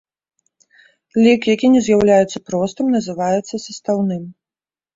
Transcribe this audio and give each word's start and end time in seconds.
Лік, 1.25 1.41
які 1.55 1.67
не 1.75 1.81
з'яўляецца 1.89 2.43
простым, 2.49 2.91
называецца 2.97 3.63
састаўным. 3.69 4.29